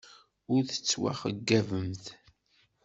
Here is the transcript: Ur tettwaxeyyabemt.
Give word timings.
Ur 0.53 0.61
tettwaxeyyabemt. 0.69 2.05